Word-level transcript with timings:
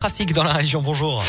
Trafic 0.00 0.32
dans 0.32 0.44
la 0.44 0.54
région, 0.54 0.80
bonjour. 0.80 1.22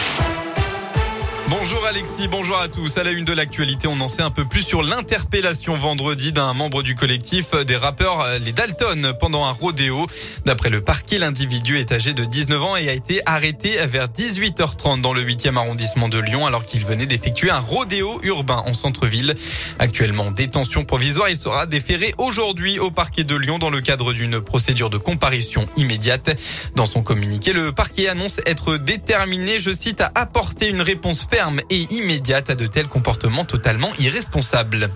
Bonjour 1.51 1.85
Alexis, 1.85 2.29
bonjour 2.29 2.58
à 2.59 2.69
tous. 2.69 2.97
À 2.97 3.04
la 3.04 3.12
une 3.12 3.25
de 3.25 3.33
l'actualité, 3.33 3.86
on 3.89 4.00
en 4.00 4.07
sait 4.07 4.21
un 4.21 4.29
peu 4.29 4.46
plus 4.46 4.62
sur 4.62 4.83
l'interpellation 4.83 5.75
vendredi 5.75 6.31
d'un 6.31 6.54
membre 6.54 6.81
du 6.81 6.96
collectif 6.96 7.54
des 7.65 7.76
rappeurs 7.76 8.26
Les 8.39 8.54
Dalton 8.54 9.12
pendant 9.20 9.44
un 9.44 9.51
rodéo. 9.51 10.08
D'après 10.46 10.69
le 10.69 10.79
parquet, 10.79 11.19
l'individu 11.19 11.78
est 11.78 11.92
âgé 11.92 12.13
de 12.13 12.24
19 12.24 12.63
ans 12.63 12.78
et 12.78 12.87
a 12.87 12.94
été 12.94 13.19
arrêté 13.26 13.76
vers 13.85 14.08
18h30 14.08 15.01
dans 15.01 15.12
le 15.12 15.26
8e 15.26 15.58
arrondissement 15.58 16.08
de 16.08 16.20
Lyon 16.20 16.45
alors 16.45 16.63
qu'il 16.63 16.85
venait 16.85 17.05
d'effectuer 17.05 17.49
un 17.49 17.59
rodéo 17.59 18.18
urbain 18.23 18.63
en 18.66 18.73
centre-ville. 18.73 19.36
Actuellement 19.77 20.27
en 20.27 20.31
détention 20.31 20.86
provisoire, 20.86 21.27
il 21.27 21.36
sera 21.36 21.66
déféré 21.66 22.16
aujourd'hui 22.18 22.80
au 22.80 22.91
parquet 22.91 23.26
de 23.26 23.36
Lyon 23.36 23.59
dans 23.59 23.70
le 23.70 23.81
cadre 23.81 24.13
d'une 24.13 24.40
procédure 24.40 24.90
de 24.90 24.98
comparution 24.98 25.68
immédiate. 25.76 26.31
Dans 26.76 26.86
son 26.86 27.04
communiqué, 27.04 27.52
le 27.52 27.73
parquet 27.73 28.08
annonce 28.08 28.40
être 28.45 28.77
déterminé, 28.77 29.59
je 29.59 29.73
cite, 29.73 29.99
à 29.99 30.13
apporter 30.16 30.70
une 30.70 30.81
réponse 30.81 31.27
ferme 31.29 31.41
et 31.70 31.88
immédiate 31.94 32.50
à 32.50 32.55
de 32.55 32.66
tels 32.66 32.88
comportements 32.88 33.45
totalement 33.45 33.90
irresponsables. 34.00 34.90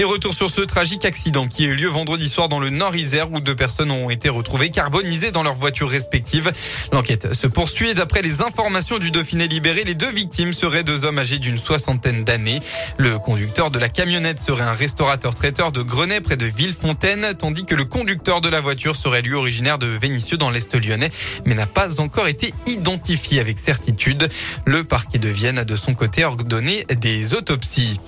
Et 0.00 0.04
retour 0.04 0.32
sur 0.32 0.48
ce 0.48 0.60
tragique 0.60 1.04
accident 1.04 1.48
qui 1.48 1.64
a 1.64 1.66
eu 1.66 1.74
lieu 1.74 1.88
vendredi 1.88 2.28
soir 2.28 2.48
dans 2.48 2.60
le 2.60 2.70
Nord-Isère 2.70 3.32
où 3.32 3.40
deux 3.40 3.56
personnes 3.56 3.90
ont 3.90 4.10
été 4.10 4.28
retrouvées 4.28 4.70
carbonisées 4.70 5.32
dans 5.32 5.42
leurs 5.42 5.56
voitures 5.56 5.90
respectives. 5.90 6.52
L'enquête 6.92 7.34
se 7.34 7.48
poursuit 7.48 7.88
et 7.88 7.94
d'après 7.94 8.22
les 8.22 8.40
informations 8.40 8.98
du 8.98 9.10
Dauphiné 9.10 9.48
libéré, 9.48 9.82
les 9.82 9.96
deux 9.96 10.12
victimes 10.12 10.52
seraient 10.52 10.84
deux 10.84 11.04
hommes 11.04 11.18
âgés 11.18 11.40
d'une 11.40 11.58
soixantaine 11.58 12.22
d'années. 12.22 12.60
Le 12.96 13.18
conducteur 13.18 13.72
de 13.72 13.80
la 13.80 13.88
camionnette 13.88 14.38
serait 14.38 14.62
un 14.62 14.72
restaurateur-traiteur 14.72 15.72
de 15.72 15.82
Grenay 15.82 16.20
près 16.20 16.36
de 16.36 16.46
Villefontaine, 16.46 17.34
tandis 17.36 17.64
que 17.64 17.74
le 17.74 17.84
conducteur 17.84 18.40
de 18.40 18.48
la 18.48 18.60
voiture 18.60 18.94
serait 18.94 19.22
lui 19.22 19.34
originaire 19.34 19.78
de 19.78 19.88
Vénissieux 19.88 20.36
dans 20.36 20.50
l'Est 20.50 20.76
lyonnais, 20.76 21.10
mais 21.44 21.56
n'a 21.56 21.66
pas 21.66 22.00
encore 22.00 22.28
été 22.28 22.54
identifié 22.68 23.40
avec 23.40 23.58
certitude. 23.58 24.28
Le 24.64 24.84
parquet 24.84 25.18
de 25.18 25.28
Vienne 25.28 25.58
a 25.58 25.64
de 25.64 25.74
son 25.74 25.94
côté 25.94 26.24
ordonné 26.24 26.84
des 27.00 27.34
autopsies. 27.34 27.98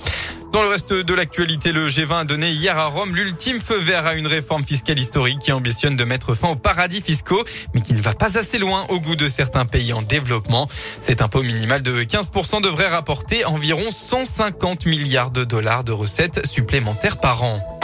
Dans 0.53 0.62
le 0.62 0.69
reste 0.69 0.93
de 0.93 1.15
l'actualité, 1.15 1.70
le 1.70 1.87
G20 1.87 2.20
a 2.20 2.25
donné 2.25 2.51
hier 2.51 2.77
à 2.77 2.87
Rome 2.87 3.15
l'ultime 3.15 3.61
feu 3.61 3.77
vert 3.77 4.05
à 4.06 4.15
une 4.15 4.27
réforme 4.27 4.65
fiscale 4.65 4.98
historique 4.98 5.39
qui 5.39 5.53
ambitionne 5.53 5.97
de 5.97 6.03
mettre 6.03 6.34
fin 6.34 6.48
aux 6.48 6.56
paradis 6.56 7.01
fiscaux, 7.01 7.45
mais 7.73 7.83
qui 7.83 7.93
ne 7.93 8.01
va 8.01 8.15
pas 8.15 8.37
assez 8.37 8.59
loin 8.59 8.84
au 8.89 8.98
goût 8.98 9.15
de 9.15 9.28
certains 9.28 9.65
pays 9.65 9.93
en 9.93 10.03
développement. 10.03 10.69
Cet 11.01 11.23
impôt 11.23 11.45
minimal 11.45 11.83
de 11.83 12.03
15% 12.03 12.62
devrait 12.62 12.89
rapporter 12.89 13.45
environ 13.45 13.91
150 13.93 14.87
milliards 14.87 15.31
de 15.31 15.45
dollars 15.45 15.84
de 15.84 15.93
recettes 15.93 16.45
supplémentaires 16.45 17.19
par 17.19 17.45
an. 17.45 17.80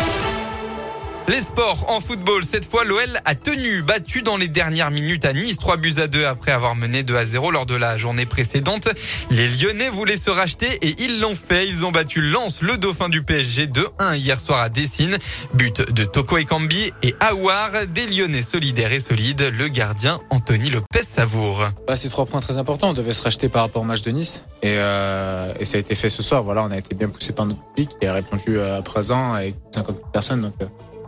Les 1.29 1.43
sports 1.43 1.87
en 1.89 1.99
football. 1.99 2.45
Cette 2.45 2.71
fois, 2.71 2.85
l'OL 2.85 3.01
a 3.25 3.35
tenu, 3.35 3.83
battu 3.83 4.23
dans 4.23 4.37
les 4.37 4.47
dernières 4.47 4.93
minutes 4.93 5.25
à 5.25 5.33
Nice, 5.33 5.59
3 5.59 5.77
buts 5.77 5.95
à 5.97 6.07
2 6.07 6.25
après 6.25 6.53
avoir 6.53 6.77
mené 6.77 7.03
2 7.03 7.17
à 7.17 7.27
0 7.27 7.51
lors 7.51 7.67
de 7.67 7.75
la 7.75 7.99
journée 7.99 8.27
précédente. 8.27 8.89
Les 9.31 9.49
Lyonnais 9.49 9.89
voulaient 9.89 10.17
se 10.17 10.31
racheter 10.31 10.79
et 10.83 10.95
ils 11.03 11.21
l'ont 11.21 11.35
fait. 11.35 11.67
Ils 11.67 11.85
ont 11.85 11.91
battu 11.91 12.21
Lens, 12.21 12.63
le 12.63 12.77
dauphin 12.77 13.09
du 13.09 13.23
PSG, 13.23 13.67
2-1 13.67 14.17
hier 14.17 14.39
soir 14.39 14.61
à 14.61 14.69
Dessine. 14.69 15.19
But 15.55 15.91
de 15.93 16.05
Toko 16.05 16.39
Ekambi 16.39 16.93
et 17.03 17.17
Aouar, 17.19 17.71
des 17.93 18.07
Lyonnais 18.07 18.45
solidaires 18.45 18.93
et 18.93 19.01
solides. 19.01 19.51
Le 19.59 19.67
gardien 19.67 20.21
Anthony 20.31 20.71
Lopez 20.71 21.03
Savour. 21.03 21.65
Bah, 21.89 21.97
c'est 21.97 22.09
trois 22.09 22.27
points 22.27 22.41
très 22.41 22.57
importants. 22.57 22.91
On 22.91 22.95
devait 22.95 23.13
se 23.13 23.23
racheter 23.23 23.49
par 23.49 23.63
rapport 23.63 23.83
au 23.83 23.87
match 23.87 24.03
de 24.03 24.13
Nice 24.13 24.45
et, 24.63 24.77
euh, 24.77 25.53
et 25.59 25.65
ça 25.65 25.77
a 25.77 25.81
été 25.81 25.97
fait 25.97 26.09
ce 26.09 26.23
soir. 26.23 26.45
Voilà, 26.45 26.63
on 26.63 26.71
a 26.71 26.79
été 26.79 26.95
bien 26.95 27.09
poussé 27.09 27.33
par 27.33 27.47
notre 27.47 27.67
public 27.71 27.91
et 28.01 28.07
a 28.07 28.13
répondu 28.15 28.61
à 28.61 28.81
présent 28.83 29.33
avec 29.33 29.57
50 29.75 30.13
personnes. 30.13 30.53
Euh, 30.63 30.67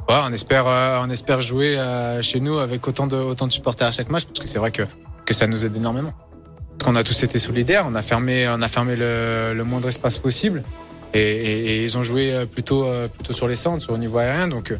On 0.08 0.32
espère, 0.32 0.66
euh, 0.66 1.00
on 1.02 1.10
espère 1.10 1.42
jouer 1.42 1.78
euh, 1.78 2.22
chez 2.22 2.40
nous 2.40 2.58
avec 2.58 2.86
autant 2.88 3.06
de, 3.06 3.16
autant 3.16 3.46
de 3.46 3.52
supporters 3.52 3.88
à 3.88 3.90
chaque 3.90 4.08
match 4.08 4.24
parce 4.24 4.40
que 4.40 4.48
c'est 4.48 4.58
vrai 4.58 4.70
que, 4.70 4.82
que 5.26 5.34
ça 5.34 5.46
nous 5.46 5.66
aide 5.66 5.76
énormément. 5.76 6.14
On 6.86 6.96
a 6.96 7.04
tous 7.04 7.22
été 7.24 7.38
solidaires, 7.38 7.84
on 7.86 7.94
a 7.94 8.00
fermé, 8.00 8.48
on 8.48 8.62
a 8.62 8.68
fermé 8.68 8.96
le, 8.96 9.52
le 9.54 9.64
moindre 9.64 9.88
espace 9.88 10.16
possible 10.16 10.62
et, 11.12 11.84
ils 11.84 11.98
ont 11.98 12.02
joué 12.02 12.32
euh, 12.32 12.46
plutôt, 12.46 12.86
plutôt 13.14 13.34
sur 13.34 13.48
les 13.48 13.56
centres, 13.56 13.82
sur 13.82 13.92
le 13.92 13.98
niveau 13.98 14.18
aérien. 14.18 14.48
Donc 14.48 14.74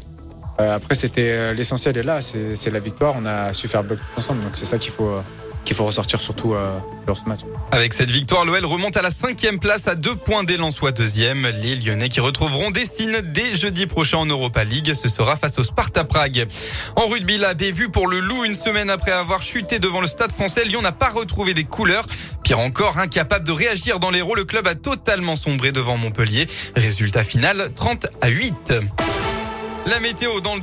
après, 0.57 0.95
c'était 0.95 1.53
l'essentiel 1.53 1.97
est 1.97 2.03
là, 2.03 2.19
c'est 2.21 2.71
la 2.71 2.79
victoire. 2.79 3.15
On 3.17 3.25
a 3.25 3.53
su 3.53 3.67
faire 3.69 3.83
bloc 3.83 3.99
ensemble, 4.17 4.41
donc 4.41 4.51
c'est 4.53 4.65
ça 4.65 4.77
qu'il 4.77 4.91
faut 4.91 5.09
qu'il 5.65 5.75
faut 5.75 5.85
ressortir 5.85 6.19
surtout 6.19 6.53
euh, 6.53 6.77
sur 7.05 7.17
ce 7.17 7.29
match. 7.29 7.41
Avec 7.71 7.93
cette 7.93 8.11
victoire, 8.11 8.45
l'OL 8.45 8.65
remonte 8.65 8.97
à 8.97 9.01
la 9.01 9.11
cinquième 9.11 9.59
place 9.59 9.87
à 9.87 9.95
deux 9.95 10.15
points 10.15 10.43
des 10.43 10.57
Lensois 10.57 10.91
deuxième. 10.91 11.47
Les 11.61 11.75
Lyonnais 11.75 12.09
qui 12.09 12.19
retrouveront 12.19 12.71
Dessine 12.71 13.21
dès 13.23 13.55
jeudi 13.55 13.85
prochain 13.85 14.17
en 14.17 14.25
Europa 14.25 14.63
League. 14.63 14.93
Ce 14.93 15.07
sera 15.07 15.35
face 15.35 15.59
au 15.59 15.63
Sparta 15.63 16.03
Prague. 16.03 16.47
En 16.95 17.07
rugby, 17.07 17.37
la 17.37 17.53
vu 17.53 17.89
pour 17.89 18.07
le 18.07 18.19
loup 18.19 18.45
une 18.45 18.55
semaine 18.55 18.89
après 18.89 19.11
avoir 19.11 19.43
chuté 19.43 19.79
devant 19.79 20.01
le 20.01 20.07
stade 20.07 20.31
français. 20.31 20.65
Lyon 20.65 20.81
n'a 20.81 20.91
pas 20.91 21.09
retrouvé 21.09 21.53
des 21.53 21.65
couleurs. 21.65 22.05
Pire 22.43 22.59
encore, 22.59 22.97
incapable 22.97 23.45
de 23.45 23.51
réagir 23.51 23.99
dans 23.99 24.09
les 24.09 24.21
rôles, 24.21 24.39
le 24.39 24.45
club 24.45 24.67
a 24.67 24.75
totalement 24.75 25.35
sombré 25.35 25.71
devant 25.71 25.97
Montpellier. 25.97 26.47
Résultat 26.75 27.23
final, 27.23 27.71
30 27.75 28.07
à 28.21 28.29
8. 28.29 28.73
La 29.89 29.99
météo 29.99 30.39
dans 30.39 30.53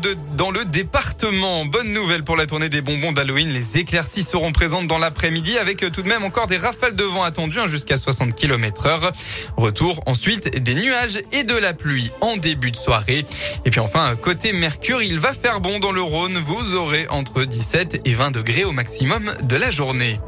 le, 0.52 0.64
département. 0.66 1.64
Bonne 1.64 1.92
nouvelle 1.92 2.22
pour 2.22 2.36
la 2.36 2.46
tournée 2.46 2.68
des 2.68 2.80
bonbons 2.80 3.10
d'Halloween. 3.10 3.52
Les 3.52 3.78
éclaircies 3.78 4.22
seront 4.22 4.52
présentes 4.52 4.86
dans 4.86 4.98
l'après-midi 4.98 5.58
avec 5.58 5.78
tout 5.90 6.02
de 6.02 6.08
même 6.08 6.22
encore 6.22 6.46
des 6.46 6.58
rafales 6.58 6.94
de 6.94 7.02
vent 7.02 7.24
attendues 7.24 7.58
hein, 7.58 7.66
jusqu'à 7.66 7.96
60 7.96 8.36
km 8.36 8.86
heure. 8.86 9.10
Retour 9.56 10.00
ensuite 10.06 10.62
des 10.62 10.76
nuages 10.76 11.18
et 11.32 11.42
de 11.42 11.56
la 11.56 11.72
pluie 11.72 12.12
en 12.20 12.36
début 12.36 12.70
de 12.70 12.76
soirée. 12.76 13.24
Et 13.64 13.70
puis 13.70 13.80
enfin, 13.80 14.14
côté 14.14 14.52
Mercure, 14.52 15.02
il 15.02 15.18
va 15.18 15.32
faire 15.32 15.60
bon 15.60 15.80
dans 15.80 15.92
le 15.92 16.02
Rhône. 16.02 16.38
Vous 16.44 16.74
aurez 16.74 17.08
entre 17.08 17.42
17 17.42 18.02
et 18.04 18.14
20 18.14 18.30
degrés 18.30 18.64
au 18.64 18.72
maximum 18.72 19.32
de 19.42 19.56
la 19.56 19.72
journée. 19.72 20.20